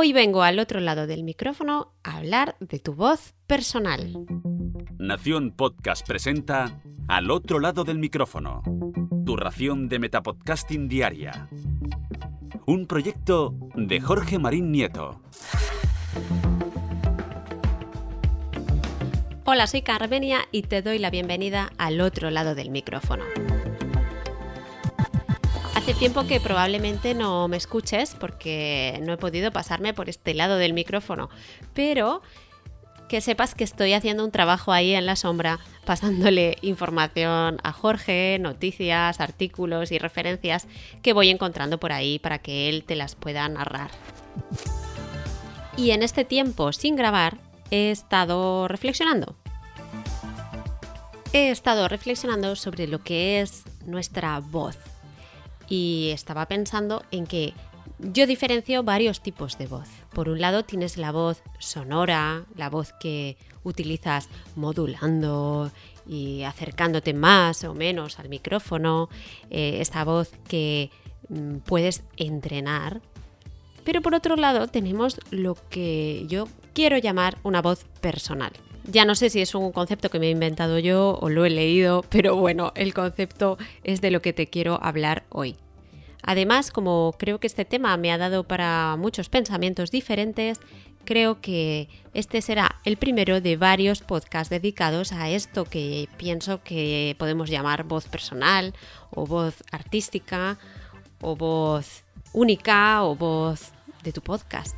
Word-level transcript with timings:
Hoy 0.00 0.12
vengo 0.12 0.44
al 0.44 0.60
otro 0.60 0.78
lado 0.78 1.08
del 1.08 1.24
micrófono 1.24 1.92
a 2.04 2.18
hablar 2.18 2.54
de 2.60 2.78
tu 2.78 2.94
voz 2.94 3.34
personal. 3.48 4.24
Nación 4.96 5.50
Podcast 5.50 6.06
presenta 6.06 6.80
Al 7.08 7.32
otro 7.32 7.58
lado 7.58 7.82
del 7.82 7.98
micrófono, 7.98 8.62
tu 9.26 9.36
ración 9.36 9.88
de 9.88 9.98
Metapodcasting 9.98 10.86
Diaria. 10.86 11.48
Un 12.64 12.86
proyecto 12.86 13.56
de 13.74 14.00
Jorge 14.00 14.38
Marín 14.38 14.70
Nieto. 14.70 15.20
Hola, 19.46 19.66
soy 19.66 19.82
Carmenia 19.82 20.42
y 20.52 20.62
te 20.62 20.80
doy 20.80 21.00
la 21.00 21.10
bienvenida 21.10 21.72
al 21.76 22.00
otro 22.00 22.30
lado 22.30 22.54
del 22.54 22.70
micrófono. 22.70 23.24
Hace 25.88 26.00
tiempo 26.00 26.26
que 26.26 26.38
probablemente 26.38 27.14
no 27.14 27.48
me 27.48 27.56
escuches 27.56 28.14
porque 28.14 29.00
no 29.04 29.14
he 29.14 29.16
podido 29.16 29.50
pasarme 29.52 29.94
por 29.94 30.10
este 30.10 30.34
lado 30.34 30.58
del 30.58 30.74
micrófono, 30.74 31.30
pero 31.72 32.20
que 33.08 33.22
sepas 33.22 33.54
que 33.54 33.64
estoy 33.64 33.94
haciendo 33.94 34.22
un 34.22 34.30
trabajo 34.30 34.70
ahí 34.70 34.92
en 34.92 35.06
la 35.06 35.16
sombra, 35.16 35.60
pasándole 35.86 36.58
información 36.60 37.58
a 37.62 37.72
Jorge, 37.72 38.36
noticias, 38.38 39.18
artículos 39.18 39.90
y 39.90 39.96
referencias 39.96 40.68
que 41.00 41.14
voy 41.14 41.30
encontrando 41.30 41.80
por 41.80 41.92
ahí 41.92 42.18
para 42.18 42.38
que 42.38 42.68
él 42.68 42.84
te 42.84 42.94
las 42.94 43.14
pueda 43.14 43.48
narrar. 43.48 43.90
Y 45.78 45.92
en 45.92 46.02
este 46.02 46.26
tiempo 46.26 46.74
sin 46.74 46.96
grabar 46.96 47.38
he 47.70 47.90
estado 47.90 48.68
reflexionando. 48.68 49.36
He 51.32 51.48
estado 51.48 51.88
reflexionando 51.88 52.56
sobre 52.56 52.86
lo 52.86 53.02
que 53.02 53.40
es 53.40 53.64
nuestra 53.86 54.38
voz 54.40 54.76
y 55.68 56.10
estaba 56.12 56.46
pensando 56.46 57.02
en 57.10 57.26
que 57.26 57.54
yo 57.98 58.26
diferencio 58.26 58.82
varios 58.82 59.20
tipos 59.20 59.58
de 59.58 59.66
voz. 59.66 59.88
Por 60.12 60.28
un 60.28 60.40
lado 60.40 60.64
tienes 60.64 60.96
la 60.96 61.12
voz 61.12 61.42
sonora, 61.58 62.44
la 62.56 62.70
voz 62.70 62.92
que 63.00 63.36
utilizas 63.64 64.28
modulando 64.54 65.70
y 66.06 66.42
acercándote 66.44 67.12
más 67.12 67.64
o 67.64 67.74
menos 67.74 68.18
al 68.18 68.28
micrófono, 68.28 69.08
eh, 69.50 69.78
esta 69.80 70.04
voz 70.04 70.30
que 70.48 70.90
mm, 71.28 71.58
puedes 71.58 72.04
entrenar. 72.16 73.00
Pero 73.84 74.00
por 74.00 74.14
otro 74.14 74.36
lado 74.36 74.68
tenemos 74.68 75.20
lo 75.30 75.56
que 75.68 76.24
yo 76.28 76.46
quiero 76.72 76.98
llamar 76.98 77.38
una 77.42 77.62
voz 77.62 77.84
personal. 78.00 78.52
Ya 78.90 79.04
no 79.04 79.14
sé 79.14 79.28
si 79.28 79.42
es 79.42 79.54
un 79.54 79.70
concepto 79.70 80.08
que 80.08 80.18
me 80.18 80.28
he 80.28 80.30
inventado 80.30 80.78
yo 80.78 81.18
o 81.20 81.28
lo 81.28 81.44
he 81.44 81.50
leído, 81.50 82.04
pero 82.08 82.36
bueno, 82.36 82.72
el 82.74 82.94
concepto 82.94 83.58
es 83.84 84.00
de 84.00 84.10
lo 84.10 84.22
que 84.22 84.32
te 84.32 84.46
quiero 84.46 84.82
hablar 84.82 85.24
hoy. 85.28 85.56
Además, 86.22 86.70
como 86.70 87.14
creo 87.18 87.38
que 87.38 87.46
este 87.46 87.66
tema 87.66 87.96
me 87.98 88.12
ha 88.12 88.18
dado 88.18 88.44
para 88.44 88.96
muchos 88.98 89.28
pensamientos 89.28 89.90
diferentes, 89.90 90.58
creo 91.04 91.40
que 91.42 91.88
este 92.14 92.40
será 92.40 92.80
el 92.84 92.96
primero 92.96 93.42
de 93.42 93.56
varios 93.58 94.00
podcasts 94.00 94.50
dedicados 94.50 95.12
a 95.12 95.28
esto 95.28 95.64
que 95.64 96.08
pienso 96.16 96.62
que 96.62 97.14
podemos 97.18 97.50
llamar 97.50 97.84
voz 97.84 98.08
personal 98.08 98.74
o 99.10 99.26
voz 99.26 99.62
artística 99.70 100.58
o 101.20 101.36
voz 101.36 102.04
única 102.32 103.04
o 103.04 103.14
voz 103.14 103.72
de 104.02 104.12
tu 104.12 104.22
podcast. 104.22 104.74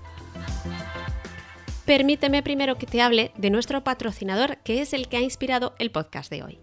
Permíteme 1.90 2.44
primero 2.44 2.78
que 2.78 2.86
te 2.86 3.02
hable 3.02 3.32
de 3.36 3.50
nuestro 3.50 3.82
patrocinador 3.82 4.58
que 4.58 4.80
es 4.80 4.92
el 4.92 5.08
que 5.08 5.16
ha 5.16 5.22
inspirado 5.22 5.74
el 5.80 5.90
podcast 5.90 6.30
de 6.30 6.44
hoy. 6.44 6.60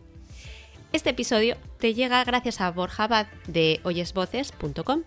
Este 0.94 1.10
episodio 1.10 1.58
te 1.80 1.94
llega 1.94 2.24
gracias 2.24 2.62
a 2.62 2.72
Borja 2.72 3.04
Abad 3.04 3.28
de 3.46 3.82
oyesvoces.com. 3.84 5.04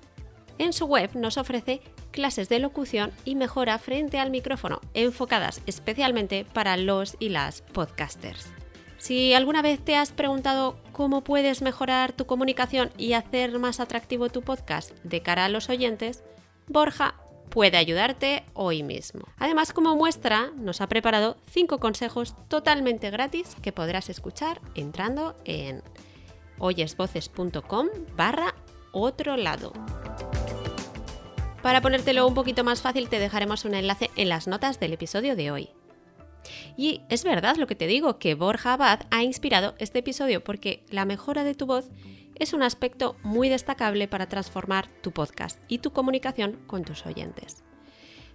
En 0.58 0.74
su 0.74 0.84
web 0.84 1.08
nos 1.14 1.38
ofrece 1.38 1.80
clases 2.10 2.50
de 2.50 2.58
locución 2.58 3.12
y 3.24 3.34
mejora 3.34 3.78
frente 3.78 4.18
al 4.18 4.30
micrófono, 4.30 4.82
enfocadas 4.92 5.62
especialmente 5.64 6.44
para 6.44 6.76
los 6.76 7.16
y 7.18 7.30
las 7.30 7.62
podcasters. 7.62 8.46
Si 8.98 9.32
alguna 9.32 9.62
vez 9.62 9.82
te 9.82 9.96
has 9.96 10.12
preguntado 10.12 10.78
cómo 10.92 11.24
puedes 11.24 11.62
mejorar 11.62 12.12
tu 12.12 12.26
comunicación 12.26 12.90
y 12.98 13.14
hacer 13.14 13.58
más 13.58 13.80
atractivo 13.80 14.28
tu 14.28 14.42
podcast 14.42 14.90
de 15.02 15.22
cara 15.22 15.46
a 15.46 15.48
los 15.48 15.70
oyentes, 15.70 16.22
Borja 16.68 17.14
puede 17.50 17.76
ayudarte 17.76 18.44
hoy 18.54 18.82
mismo. 18.82 19.22
Además, 19.38 19.72
como 19.72 19.96
muestra, 19.96 20.50
nos 20.56 20.80
ha 20.80 20.88
preparado 20.88 21.36
5 21.50 21.78
consejos 21.78 22.34
totalmente 22.48 23.10
gratis 23.10 23.56
que 23.60 23.72
podrás 23.72 24.08
escuchar 24.08 24.60
entrando 24.74 25.36
en 25.44 25.82
oyesvoces.com 26.58 27.88
barra 28.16 28.54
otro 28.92 29.36
lado. 29.36 29.72
Para 31.62 31.82
ponértelo 31.82 32.26
un 32.26 32.34
poquito 32.34 32.64
más 32.64 32.80
fácil 32.80 33.08
te 33.08 33.18
dejaremos 33.18 33.64
un 33.64 33.74
enlace 33.74 34.10
en 34.16 34.28
las 34.30 34.46
notas 34.46 34.80
del 34.80 34.94
episodio 34.94 35.36
de 35.36 35.50
hoy. 35.50 35.70
Y 36.76 37.02
es 37.10 37.24
verdad 37.24 37.56
lo 37.56 37.66
que 37.66 37.74
te 37.74 37.86
digo, 37.86 38.18
que 38.18 38.34
Borja 38.34 38.72
Abad 38.74 39.00
ha 39.10 39.22
inspirado 39.22 39.74
este 39.78 39.98
episodio 39.98 40.42
porque 40.42 40.84
la 40.88 41.04
mejora 41.04 41.44
de 41.44 41.54
tu 41.54 41.66
voz 41.66 41.90
es 42.40 42.54
un 42.54 42.62
aspecto 42.62 43.16
muy 43.22 43.48
destacable 43.48 44.08
para 44.08 44.26
transformar 44.26 44.88
tu 45.02 45.12
podcast 45.12 45.60
y 45.68 45.78
tu 45.78 45.92
comunicación 45.92 46.58
con 46.66 46.84
tus 46.84 47.06
oyentes. 47.06 47.62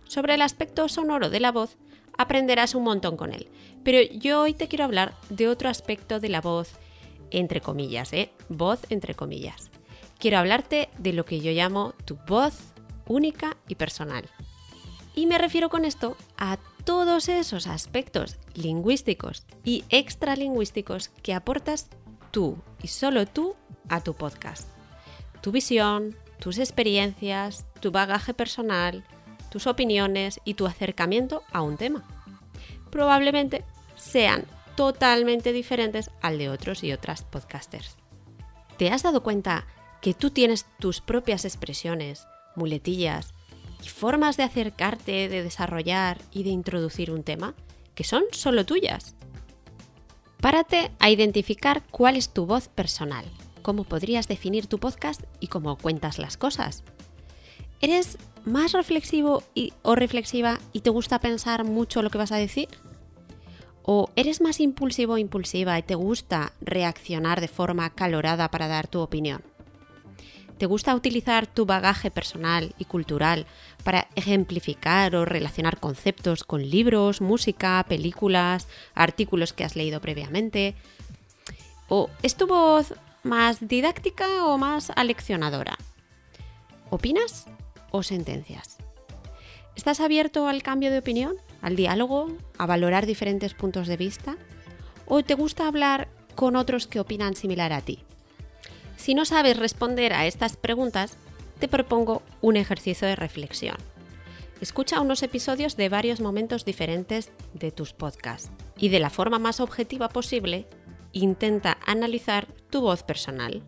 Sobre 0.08 0.36
el 0.36 0.44
aspecto 0.44 0.88
sonoro 0.88 1.30
de 1.30 1.40
la 1.40 1.52
voz, 1.52 1.76
aprenderás 2.18 2.76
un 2.76 2.84
montón 2.84 3.18
con 3.18 3.34
él, 3.34 3.50
pero 3.84 4.00
yo 4.14 4.42
hoy 4.42 4.54
te 4.54 4.68
quiero 4.68 4.86
hablar 4.86 5.16
de 5.30 5.50
otro 5.50 5.70
aspecto 5.70 6.20
de 6.20 6.30
la 6.30 6.40
voz, 6.40 6.74
entre 7.32 7.62
comillas, 7.62 8.14
¿eh? 8.14 8.32
Voz 8.48 8.80
entre 8.90 9.16
comillas. 9.16 9.72
Quiero 10.20 10.38
hablarte 10.38 10.90
de 11.00 11.12
lo 11.12 11.26
que 11.26 11.42
yo 11.42 11.52
llamo 11.52 11.94
tu 12.06 12.18
voz 12.28 12.74
única 13.08 13.58
y 13.68 13.76
personal. 13.76 14.30
Y 15.16 15.26
me 15.26 15.40
refiero 15.40 15.70
con 15.70 15.84
esto 15.84 16.16
a 16.38 16.58
todos 16.84 17.28
esos 17.28 17.66
aspectos 17.66 18.38
lingüísticos 18.54 19.46
y 19.64 19.84
extralingüísticos 19.90 21.10
que 21.10 21.34
aportas 21.34 21.90
tú 22.32 22.58
y 22.84 22.90
solo 22.90 23.26
tú 23.26 23.56
a 23.90 24.02
tu 24.02 24.14
podcast. 24.14 24.68
Tu 25.42 25.52
visión, 25.52 26.16
tus 26.40 26.58
experiencias, 26.58 27.66
tu 27.80 27.92
bagaje 27.92 28.34
personal, 28.34 29.04
tus 29.50 29.68
opiniones 29.68 30.40
y 30.44 30.56
tu 30.56 30.68
acercamiento 30.68 31.44
a 31.52 31.62
un 31.62 31.78
tema. 31.78 32.04
Probablemente 32.90 33.64
sean 33.96 34.46
totalmente 34.76 35.54
diferentes 35.54 36.12
al 36.22 36.38
de 36.38 36.50
otros 36.50 36.84
y 36.84 36.92
otras 36.92 37.24
podcasters. 37.24 37.96
¿Te 38.78 38.90
has 38.90 39.04
dado 39.04 39.24
cuenta 39.24 39.66
que 40.02 40.14
tú 40.14 40.30
tienes 40.30 40.66
tus 40.80 41.02
propias 41.02 41.46
expresiones, 41.46 42.28
muletillas 42.56 43.34
y 43.84 43.88
formas 43.88 44.38
de 44.38 44.44
acercarte, 44.44 45.30
de 45.30 45.44
desarrollar 45.44 46.18
y 46.32 46.44
de 46.44 46.50
introducir 46.50 47.12
un 47.12 47.24
tema 47.24 47.56
que 47.94 48.04
son 48.04 48.24
solo 48.32 48.66
tuyas? 48.66 49.16
Párate 50.42 50.92
a 51.00 51.10
identificar 51.10 51.84
cuál 51.90 52.18
es 52.18 52.30
tu 52.30 52.46
voz 52.46 52.68
personal 52.68 53.26
cómo 53.66 53.84
podrías 53.84 54.28
definir 54.28 54.68
tu 54.68 54.78
podcast 54.78 55.24
y 55.40 55.48
cómo 55.48 55.76
cuentas 55.76 56.20
las 56.20 56.38
cosas. 56.38 56.84
¿Eres 57.82 58.20
más 58.46 58.74
reflexivo 58.74 59.42
o 59.82 59.96
reflexiva 59.96 60.60
y 60.72 60.82
te 60.82 60.92
gusta 60.92 61.18
pensar 61.18 61.64
mucho 61.64 62.04
lo 62.04 62.12
que 62.12 62.20
vas 62.20 62.32
a 62.32 62.38
decir? 62.38 62.70
¿O 63.82 64.12
eres 64.16 64.40
más 64.40 64.60
impulsivo 64.60 65.14
o 65.14 65.18
impulsiva 65.18 65.80
y 65.80 65.82
te 65.82 65.96
gusta 65.96 66.54
reaccionar 66.62 67.42
de 67.42 67.48
forma 67.48 67.90
calorada 67.90 68.52
para 68.52 68.68
dar 68.68 68.88
tu 68.88 69.00
opinión? 69.00 69.42
¿Te 70.60 70.68
gusta 70.68 70.94
utilizar 70.94 71.48
tu 71.48 71.66
bagaje 71.66 72.12
personal 72.12 72.76
y 72.78 72.86
cultural 72.86 73.48
para 73.84 74.10
ejemplificar 74.14 75.16
o 75.16 75.26
relacionar 75.26 75.80
conceptos 75.80 76.44
con 76.44 76.70
libros, 76.70 77.20
música, 77.20 77.84
películas, 77.90 78.68
artículos 78.94 79.54
que 79.54 79.64
has 79.64 79.76
leído 79.76 80.02
previamente? 80.02 80.76
¿O 81.90 82.12
es 82.22 82.36
tu 82.36 82.46
voz 82.46 82.94
¿Más 83.26 83.68
didáctica 83.68 84.46
o 84.46 84.60
más 84.60 84.92
aleccionadora? 84.96 85.80
¿Opinas 86.92 87.48
o 87.90 88.04
sentencias? 88.04 88.78
¿Estás 89.76 90.00
abierto 90.00 90.48
al 90.48 90.62
cambio 90.62 90.92
de 90.92 91.00
opinión, 91.00 91.34
al 91.64 91.76
diálogo, 91.76 92.28
a 92.60 92.68
valorar 92.68 93.08
diferentes 93.08 93.56
puntos 93.56 93.88
de 93.88 93.98
vista? 93.98 94.38
¿O 95.08 95.24
te 95.24 95.34
gusta 95.34 95.68
hablar 95.68 96.08
con 96.36 96.56
otros 96.56 96.86
que 96.86 97.00
opinan 97.00 97.36
similar 97.36 97.74
a 97.74 97.82
ti? 97.82 98.04
Si 98.96 99.16
no 99.16 99.26
sabes 99.26 99.58
responder 99.58 100.14
a 100.14 100.28
estas 100.28 100.56
preguntas, 100.56 101.18
te 101.58 101.68
propongo 101.68 102.22
un 102.42 102.58
ejercicio 102.58 103.08
de 103.08 103.16
reflexión. 103.16 103.78
Escucha 104.62 105.02
unos 105.02 105.24
episodios 105.24 105.76
de 105.78 105.90
varios 105.90 106.22
momentos 106.22 106.64
diferentes 106.64 107.32
de 107.56 107.72
tus 107.72 107.92
podcasts 107.92 108.52
y 108.78 108.90
de 108.90 109.00
la 109.00 109.10
forma 109.10 109.40
más 109.40 109.62
objetiva 109.62 110.10
posible 110.10 110.68
intenta 111.16 111.78
analizar 111.86 112.48
tu 112.70 112.82
voz 112.82 113.04
personal. 113.04 113.64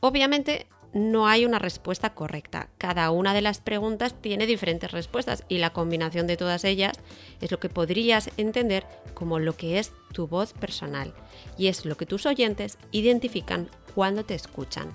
Obviamente 0.00 0.66
no 0.94 1.26
hay 1.26 1.44
una 1.44 1.58
respuesta 1.58 2.14
correcta. 2.14 2.70
Cada 2.78 3.10
una 3.10 3.34
de 3.34 3.42
las 3.42 3.60
preguntas 3.60 4.14
tiene 4.20 4.46
diferentes 4.46 4.90
respuestas 4.92 5.44
y 5.48 5.58
la 5.58 5.74
combinación 5.74 6.26
de 6.26 6.38
todas 6.38 6.64
ellas 6.64 6.98
es 7.40 7.50
lo 7.50 7.60
que 7.60 7.68
podrías 7.68 8.30
entender 8.38 8.86
como 9.12 9.38
lo 9.38 9.56
que 9.56 9.78
es 9.78 9.92
tu 10.12 10.26
voz 10.26 10.54
personal 10.54 11.12
y 11.58 11.66
es 11.66 11.84
lo 11.84 11.96
que 11.96 12.06
tus 12.06 12.24
oyentes 12.24 12.78
identifican 12.92 13.68
cuando 13.94 14.24
te 14.24 14.34
escuchan. 14.34 14.88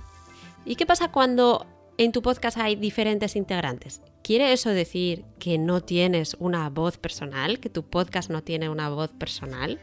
¿Y 0.66 0.76
qué 0.76 0.86
pasa 0.86 1.12
cuando 1.12 1.68
en 1.98 2.12
tu 2.12 2.22
podcast 2.22 2.58
hay 2.58 2.76
diferentes 2.76 3.36
integrantes? 3.36 4.02
¿Quiere 4.24 4.54
eso 4.54 4.70
decir 4.70 5.26
que 5.38 5.58
no 5.58 5.82
tienes 5.82 6.36
una 6.40 6.70
voz 6.70 6.98
personal, 6.98 7.60
que 7.60 7.70
tu 7.70 7.84
podcast 7.84 8.30
no 8.32 8.42
tiene 8.42 8.70
una 8.70 8.90
voz 8.90 9.12
personal? 9.12 9.80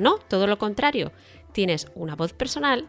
No, 0.00 0.16
todo 0.16 0.46
lo 0.46 0.56
contrario. 0.56 1.12
Tienes 1.52 1.88
una 1.94 2.16
voz 2.16 2.32
personal 2.32 2.88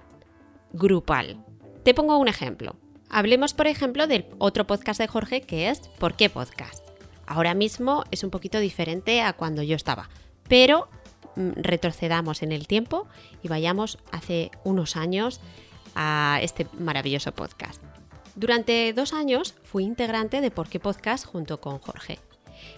grupal. 0.71 1.43
Te 1.83 1.93
pongo 1.93 2.17
un 2.17 2.29
ejemplo. 2.29 2.77
Hablemos, 3.09 3.53
por 3.53 3.67
ejemplo, 3.67 4.07
del 4.07 4.27
otro 4.37 4.65
podcast 4.65 4.97
de 4.97 5.09
Jorge 5.09 5.41
que 5.41 5.67
es 5.67 5.89
¿Por 5.99 6.15
qué 6.15 6.29
podcast? 6.29 6.87
Ahora 7.27 7.53
mismo 7.53 8.05
es 8.11 8.23
un 8.23 8.29
poquito 8.29 8.59
diferente 8.59 9.21
a 9.21 9.33
cuando 9.33 9.61
yo 9.61 9.75
estaba, 9.75 10.09
pero 10.47 10.87
mm, 11.35 11.51
retrocedamos 11.57 12.43
en 12.43 12.53
el 12.53 12.65
tiempo 12.65 13.07
y 13.43 13.49
vayamos 13.49 13.97
hace 14.13 14.49
unos 14.63 14.95
años 14.95 15.41
a 15.95 16.39
este 16.41 16.65
maravilloso 16.79 17.33
podcast. 17.33 17.83
Durante 18.35 18.93
dos 18.93 19.11
años 19.11 19.55
fui 19.63 19.83
integrante 19.83 20.39
de 20.39 20.49
Por 20.49 20.69
qué 20.69 20.79
Podcast 20.79 21.25
junto 21.25 21.59
con 21.59 21.79
Jorge. 21.79 22.19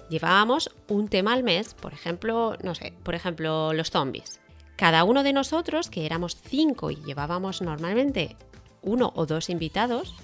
Llevábamos 0.10 0.70
un 0.88 1.08
tema 1.08 1.34
al 1.34 1.44
mes, 1.44 1.74
por 1.74 1.94
ejemplo, 1.94 2.58
no 2.64 2.76
sé, 2.76 2.94
por 3.04 3.16
ejemplo, 3.16 3.74
los 3.74 3.92
zombies. 3.92 4.40
Cada 4.76 5.04
uno 5.04 5.24
de 5.24 5.34
nosotros, 5.34 5.90
que 5.90 6.06
éramos 6.06 6.36
cinco 6.42 6.92
y 6.92 6.96
llevábamos 6.98 7.62
normalmente 7.62 8.36
uno 8.82 9.14
o 9.16 9.26
dos 9.26 9.50
invitados, 9.50 10.16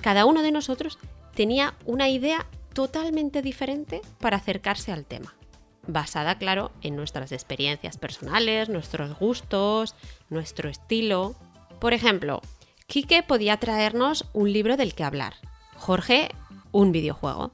cada 0.00 0.26
uno 0.26 0.42
de 0.42 0.52
nosotros 0.52 0.98
tenía 1.34 1.74
una 1.84 2.08
idea 2.08 2.46
totalmente 2.72 3.42
diferente 3.42 4.02
para 4.20 4.36
acercarse 4.36 4.92
al 4.92 5.04
tema, 5.04 5.34
basada, 5.86 6.38
claro, 6.38 6.70
en 6.82 6.96
nuestras 6.96 7.32
experiencias 7.32 7.96
personales, 7.96 8.68
nuestros 8.68 9.18
gustos, 9.18 9.94
nuestro 10.28 10.68
estilo. 10.68 11.34
Por 11.80 11.94
ejemplo, 11.94 12.40
Quique 12.86 13.22
podía 13.22 13.58
traernos 13.58 14.26
un 14.32 14.52
libro 14.52 14.76
del 14.76 14.94
que 14.94 15.04
hablar, 15.04 15.34
Jorge 15.76 16.30
un 16.72 16.92
videojuego, 16.92 17.50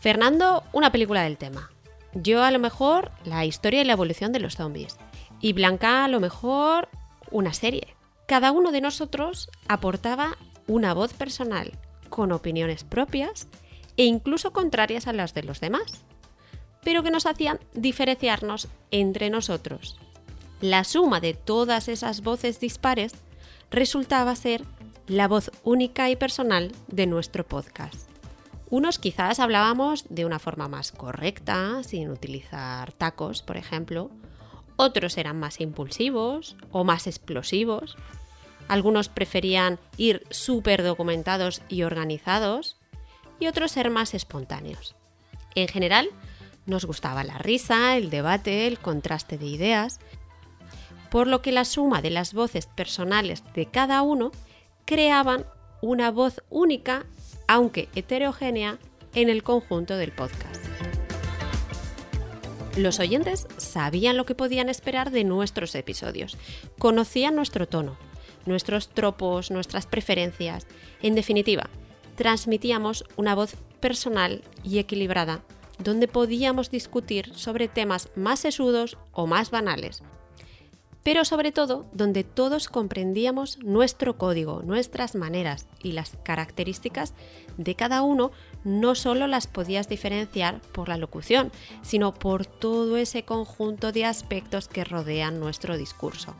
Fernando 0.00 0.62
una 0.72 0.92
película 0.92 1.22
del 1.22 1.38
tema, 1.38 1.70
yo 2.14 2.44
a 2.44 2.52
lo 2.52 2.60
mejor 2.60 3.10
la 3.24 3.44
historia 3.44 3.82
y 3.82 3.84
la 3.84 3.94
evolución 3.94 4.30
de 4.32 4.38
los 4.38 4.54
zombies, 4.54 4.96
y 5.40 5.52
Blanca 5.52 6.04
a 6.04 6.08
lo 6.08 6.20
mejor 6.20 6.88
una 7.30 7.52
serie. 7.52 7.96
Cada 8.26 8.52
uno 8.52 8.70
de 8.70 8.80
nosotros 8.80 9.50
aportaba 9.66 10.36
una 10.68 10.94
voz 10.94 11.14
personal 11.14 11.72
con 12.10 12.30
opiniones 12.30 12.84
propias 12.84 13.48
e 13.96 14.04
incluso 14.04 14.52
contrarias 14.52 15.08
a 15.08 15.12
las 15.12 15.34
de 15.34 15.42
los 15.42 15.60
demás, 15.60 16.04
pero 16.84 17.02
que 17.02 17.10
nos 17.10 17.26
hacían 17.26 17.58
diferenciarnos 17.74 18.68
entre 18.92 19.30
nosotros. 19.30 19.98
La 20.60 20.84
suma 20.84 21.20
de 21.20 21.34
todas 21.34 21.88
esas 21.88 22.22
voces 22.22 22.60
dispares 22.60 23.14
resultaba 23.70 24.36
ser 24.36 24.62
la 25.08 25.26
voz 25.26 25.50
única 25.64 26.08
y 26.08 26.16
personal 26.16 26.72
de 26.86 27.06
nuestro 27.06 27.44
podcast. 27.46 28.07
Unos 28.70 28.98
quizás 28.98 29.40
hablábamos 29.40 30.04
de 30.10 30.26
una 30.26 30.38
forma 30.38 30.68
más 30.68 30.92
correcta, 30.92 31.82
sin 31.82 32.10
utilizar 32.10 32.92
tacos, 32.92 33.42
por 33.42 33.56
ejemplo. 33.56 34.10
Otros 34.76 35.16
eran 35.16 35.40
más 35.40 35.60
impulsivos 35.60 36.56
o 36.70 36.84
más 36.84 37.06
explosivos. 37.06 37.96
Algunos 38.68 39.08
preferían 39.08 39.78
ir 39.96 40.26
súper 40.30 40.82
documentados 40.82 41.62
y 41.70 41.82
organizados 41.82 42.76
y 43.40 43.46
otros 43.46 43.72
ser 43.72 43.88
más 43.90 44.12
espontáneos. 44.12 44.94
En 45.54 45.68
general, 45.68 46.10
nos 46.66 46.84
gustaba 46.84 47.24
la 47.24 47.38
risa, 47.38 47.96
el 47.96 48.10
debate, 48.10 48.66
el 48.66 48.78
contraste 48.78 49.38
de 49.38 49.46
ideas, 49.46 49.98
por 51.10 51.26
lo 51.26 51.40
que 51.40 51.52
la 51.52 51.64
suma 51.64 52.02
de 52.02 52.10
las 52.10 52.34
voces 52.34 52.66
personales 52.66 53.42
de 53.54 53.64
cada 53.66 54.02
uno 54.02 54.30
creaban 54.84 55.46
una 55.80 56.10
voz 56.10 56.42
única, 56.50 57.06
aunque 57.48 57.88
heterogénea, 57.96 58.78
en 59.14 59.30
el 59.30 59.42
conjunto 59.42 59.96
del 59.96 60.12
podcast. 60.12 60.64
Los 62.76 63.00
oyentes 63.00 63.48
sabían 63.56 64.16
lo 64.16 64.24
que 64.24 64.36
podían 64.36 64.68
esperar 64.68 65.10
de 65.10 65.24
nuestros 65.24 65.74
episodios, 65.74 66.36
conocían 66.78 67.34
nuestro 67.34 67.66
tono, 67.66 67.96
nuestros 68.46 68.88
tropos, 68.88 69.50
nuestras 69.50 69.86
preferencias. 69.86 70.66
En 71.02 71.16
definitiva, 71.16 71.68
transmitíamos 72.14 73.04
una 73.16 73.34
voz 73.34 73.56
personal 73.80 74.42
y 74.62 74.78
equilibrada, 74.78 75.42
donde 75.78 76.06
podíamos 76.06 76.70
discutir 76.70 77.34
sobre 77.34 77.66
temas 77.66 78.10
más 78.14 78.40
sesudos 78.40 78.98
o 79.12 79.26
más 79.26 79.50
banales, 79.50 80.02
pero 81.02 81.24
sobre 81.24 81.52
todo 81.52 81.86
donde 81.92 82.24
todos 82.24 82.68
comprendíamos 82.68 83.58
nuestro 83.58 84.18
código, 84.18 84.62
nuestras 84.62 85.14
maneras 85.14 85.66
y 85.82 85.92
las 85.92 86.16
características 86.22 87.14
de 87.56 87.74
cada 87.74 88.02
uno, 88.02 88.30
no 88.64 88.94
solo 88.94 89.26
las 89.26 89.46
podías 89.46 89.88
diferenciar 89.88 90.60
por 90.72 90.88
la 90.88 90.96
locución, 90.96 91.50
sino 91.82 92.14
por 92.14 92.46
todo 92.46 92.96
ese 92.96 93.24
conjunto 93.24 93.92
de 93.92 94.04
aspectos 94.04 94.68
que 94.68 94.84
rodean 94.84 95.40
nuestro 95.40 95.76
discurso. 95.76 96.34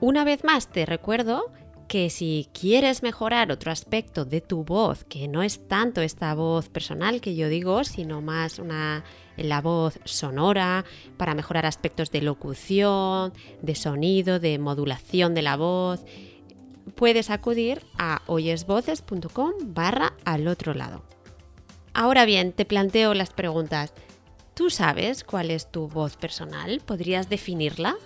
Una 0.00 0.24
vez 0.24 0.44
más 0.44 0.68
te 0.68 0.84
recuerdo 0.86 1.50
que 1.88 2.10
si 2.10 2.48
quieres 2.52 3.02
mejorar 3.02 3.50
otro 3.52 3.70
aspecto 3.70 4.24
de 4.24 4.40
tu 4.40 4.64
voz, 4.64 5.04
que 5.04 5.28
no 5.28 5.42
es 5.42 5.66
tanto 5.68 6.00
esta 6.00 6.34
voz 6.34 6.68
personal 6.68 7.20
que 7.20 7.34
yo 7.34 7.48
digo, 7.48 7.84
sino 7.84 8.20
más 8.20 8.58
una 8.58 9.04
la 9.36 9.60
voz 9.60 9.98
sonora, 10.04 10.84
para 11.16 11.34
mejorar 11.34 11.66
aspectos 11.66 12.10
de 12.10 12.22
locución, 12.22 13.32
de 13.62 13.74
sonido, 13.74 14.38
de 14.38 14.58
modulación 14.58 15.34
de 15.34 15.42
la 15.42 15.56
voz, 15.56 16.04
puedes 16.94 17.30
acudir 17.30 17.82
a 17.98 18.22
oyesvoces.com 18.26 19.52
barra 19.74 20.14
al 20.24 20.46
otro 20.48 20.74
lado. 20.74 21.02
Ahora 21.94 22.24
bien, 22.24 22.52
te 22.52 22.64
planteo 22.64 23.14
las 23.14 23.30
preguntas. 23.30 23.92
¿Tú 24.54 24.70
sabes 24.70 25.24
cuál 25.24 25.50
es 25.50 25.70
tu 25.70 25.88
voz 25.88 26.16
personal? 26.16 26.80
¿Podrías 26.84 27.28
definirla? 27.28 27.96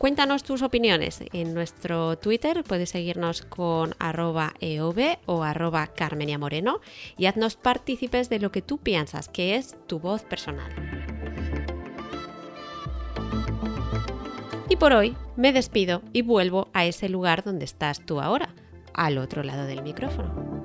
Cuéntanos 0.00 0.44
tus 0.44 0.62
opiniones 0.62 1.22
en 1.34 1.52
nuestro 1.52 2.16
Twitter, 2.16 2.64
puedes 2.64 2.88
seguirnos 2.88 3.42
con 3.42 3.94
arroba 3.98 4.54
eov 4.58 4.96
o 5.26 5.42
arroba 5.42 5.88
carmenia 5.88 6.38
moreno 6.38 6.80
y 7.18 7.26
haznos 7.26 7.56
partícipes 7.56 8.30
de 8.30 8.38
lo 8.38 8.50
que 8.50 8.62
tú 8.62 8.78
piensas 8.78 9.28
que 9.28 9.56
es 9.56 9.76
tu 9.86 9.98
voz 9.98 10.22
personal. 10.22 10.72
Y 14.70 14.76
por 14.76 14.94
hoy 14.94 15.18
me 15.36 15.52
despido 15.52 16.00
y 16.14 16.22
vuelvo 16.22 16.68
a 16.72 16.86
ese 16.86 17.10
lugar 17.10 17.44
donde 17.44 17.66
estás 17.66 18.00
tú 18.00 18.22
ahora, 18.22 18.54
al 18.94 19.18
otro 19.18 19.42
lado 19.42 19.66
del 19.66 19.82
micrófono. 19.82 20.59